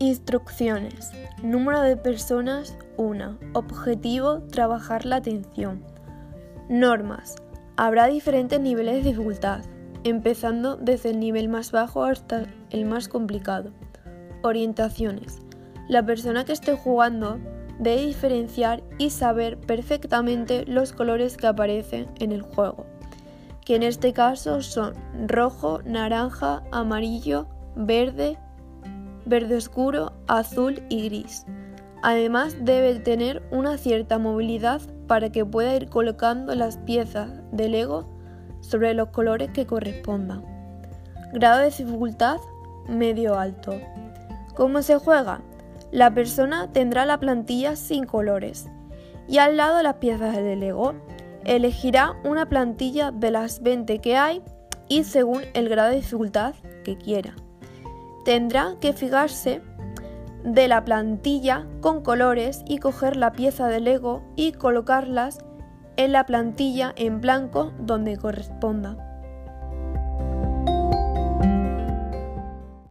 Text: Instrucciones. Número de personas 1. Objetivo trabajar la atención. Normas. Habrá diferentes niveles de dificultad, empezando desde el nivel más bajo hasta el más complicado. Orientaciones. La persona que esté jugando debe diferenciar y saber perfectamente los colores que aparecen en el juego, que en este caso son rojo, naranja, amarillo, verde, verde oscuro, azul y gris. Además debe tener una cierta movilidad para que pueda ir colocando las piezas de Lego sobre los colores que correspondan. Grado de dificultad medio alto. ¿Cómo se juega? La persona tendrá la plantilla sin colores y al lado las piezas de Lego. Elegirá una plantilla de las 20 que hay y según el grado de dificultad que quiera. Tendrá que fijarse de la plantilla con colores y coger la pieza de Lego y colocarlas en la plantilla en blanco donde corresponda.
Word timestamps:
Instrucciones. 0.00 1.10
Número 1.42 1.80
de 1.80 1.96
personas 1.96 2.76
1. 2.98 3.36
Objetivo 3.54 4.42
trabajar 4.42 5.04
la 5.04 5.16
atención. 5.16 5.82
Normas. 6.68 7.34
Habrá 7.76 8.06
diferentes 8.06 8.60
niveles 8.60 9.02
de 9.02 9.10
dificultad, 9.10 9.64
empezando 10.04 10.76
desde 10.76 11.10
el 11.10 11.18
nivel 11.18 11.48
más 11.48 11.72
bajo 11.72 12.04
hasta 12.04 12.46
el 12.70 12.84
más 12.84 13.08
complicado. 13.08 13.72
Orientaciones. 14.44 15.40
La 15.88 16.06
persona 16.06 16.44
que 16.44 16.52
esté 16.52 16.76
jugando 16.76 17.40
debe 17.80 18.06
diferenciar 18.06 18.84
y 18.98 19.10
saber 19.10 19.58
perfectamente 19.58 20.64
los 20.64 20.92
colores 20.92 21.36
que 21.36 21.48
aparecen 21.48 22.06
en 22.20 22.30
el 22.30 22.42
juego, 22.42 22.86
que 23.64 23.74
en 23.74 23.82
este 23.82 24.12
caso 24.12 24.62
son 24.62 24.94
rojo, 25.26 25.80
naranja, 25.84 26.62
amarillo, 26.70 27.48
verde, 27.74 28.38
verde 29.28 29.56
oscuro, 29.56 30.12
azul 30.26 30.82
y 30.88 31.08
gris. 31.08 31.46
Además 32.02 32.56
debe 32.60 32.98
tener 33.00 33.42
una 33.50 33.76
cierta 33.76 34.18
movilidad 34.18 34.80
para 35.06 35.30
que 35.30 35.44
pueda 35.44 35.74
ir 35.74 35.88
colocando 35.88 36.54
las 36.54 36.78
piezas 36.78 37.30
de 37.50 37.68
Lego 37.68 38.08
sobre 38.60 38.94
los 38.94 39.08
colores 39.08 39.50
que 39.50 39.66
correspondan. 39.66 40.44
Grado 41.32 41.58
de 41.58 41.66
dificultad 41.66 42.38
medio 42.88 43.38
alto. 43.38 43.74
¿Cómo 44.54 44.82
se 44.82 44.96
juega? 44.98 45.40
La 45.90 46.12
persona 46.12 46.72
tendrá 46.72 47.04
la 47.06 47.18
plantilla 47.18 47.76
sin 47.76 48.04
colores 48.04 48.68
y 49.26 49.38
al 49.38 49.56
lado 49.56 49.82
las 49.82 49.94
piezas 49.94 50.36
de 50.36 50.56
Lego. 50.56 50.94
Elegirá 51.44 52.14
una 52.24 52.48
plantilla 52.48 53.10
de 53.10 53.30
las 53.30 53.62
20 53.62 53.98
que 54.00 54.16
hay 54.16 54.42
y 54.88 55.04
según 55.04 55.42
el 55.54 55.68
grado 55.68 55.90
de 55.90 55.96
dificultad 55.96 56.54
que 56.84 56.96
quiera. 56.96 57.34
Tendrá 58.28 58.74
que 58.78 58.92
fijarse 58.92 59.62
de 60.44 60.68
la 60.68 60.84
plantilla 60.84 61.66
con 61.80 62.02
colores 62.02 62.62
y 62.68 62.76
coger 62.76 63.16
la 63.16 63.32
pieza 63.32 63.68
de 63.68 63.80
Lego 63.80 64.22
y 64.36 64.52
colocarlas 64.52 65.38
en 65.96 66.12
la 66.12 66.26
plantilla 66.26 66.92
en 66.96 67.22
blanco 67.22 67.72
donde 67.78 68.18
corresponda. 68.18 69.07